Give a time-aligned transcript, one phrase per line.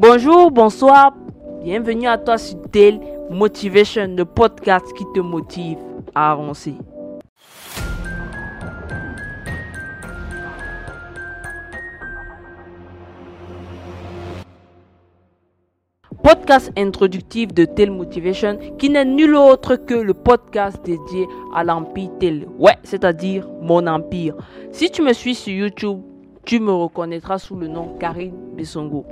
[0.00, 1.12] Bonjour, bonsoir,
[1.60, 3.00] bienvenue à toi sur Tel
[3.30, 5.76] Motivation, le podcast qui te motive
[6.14, 6.74] à avancer.
[16.22, 22.10] podcast introductif de Tel Motivation qui n'est nul autre que le podcast dédié à l'empire
[22.20, 22.46] Tel.
[22.56, 24.36] Ouais, c'est-à-dire mon empire.
[24.70, 26.02] Si tu me suis sur YouTube,
[26.44, 29.04] tu me reconnaîtra sous le nom Karine Bessongo.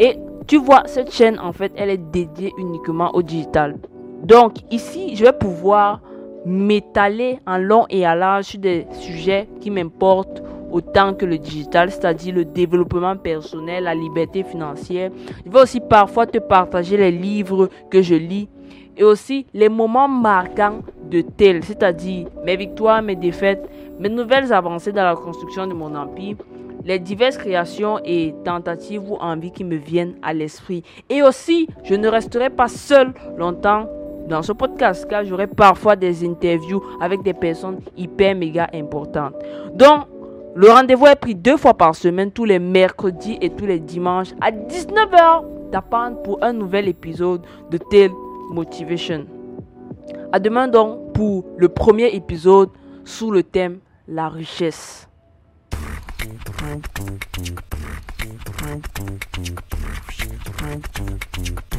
[0.00, 3.76] Et tu vois, cette chaîne, en fait, elle est dédiée uniquement au digital.
[4.24, 6.00] Donc, ici, je vais pouvoir
[6.46, 11.90] m'étaler en long et à large sur des sujets qui m'importent autant que le digital,
[11.90, 15.10] c'est-à-dire le développement personnel, la liberté financière.
[15.44, 18.48] Je vais aussi parfois te partager les livres que je lis
[18.96, 20.80] et aussi les moments marquants
[21.10, 25.94] de tel, c'est-à-dire mes victoires, mes défaites, mes nouvelles avancées dans la construction de mon
[25.94, 26.36] empire,
[26.84, 30.82] les diverses créations et tentatives ou envies qui me viennent à l'esprit.
[31.08, 33.86] Et aussi, je ne resterai pas seul longtemps
[34.28, 39.34] dans ce podcast car j'aurai parfois des interviews avec des personnes hyper méga importantes.
[39.74, 40.04] Donc,
[40.54, 44.32] le rendez-vous est pris deux fois par semaine, tous les mercredis et tous les dimanches
[44.40, 45.44] à 19h.
[45.70, 48.10] T'attendre pour un nouvel épisode de Tel
[48.50, 49.26] Motivation.
[50.32, 52.70] À demain donc pour le premier épisode
[53.04, 55.09] sous le thème La richesse.
[56.42, 56.86] Thank
[61.38, 61.69] you.